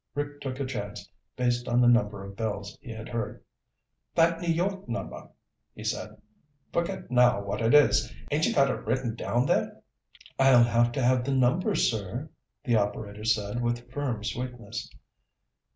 Rick 0.15 0.41
took 0.41 0.59
a 0.59 0.65
chance, 0.65 1.07
based 1.35 1.67
on 1.67 1.79
the 1.79 1.87
number 1.87 2.23
of 2.23 2.35
bells 2.35 2.75
he 2.81 2.91
had 2.91 3.07
heard. 3.07 3.43
"That 4.15 4.41
New 4.41 4.51
York 4.51 4.89
number," 4.89 5.29
he 5.75 5.83
said. 5.83 6.19
"Forget 6.73 7.11
now 7.11 7.43
what 7.43 7.61
it 7.61 7.75
is. 7.75 8.11
Ain't 8.31 8.47
you 8.47 8.53
got 8.55 8.71
it 8.71 8.83
written 8.83 9.13
down 9.13 9.45
there?" 9.45 9.83
"I'll 10.39 10.63
have 10.63 10.91
to 10.93 11.03
have 11.03 11.23
the 11.23 11.35
number, 11.35 11.75
sir," 11.75 12.31
the 12.63 12.77
operator 12.77 13.25
said 13.25 13.61
with 13.61 13.91
firm 13.91 14.23
sweetness. 14.23 14.89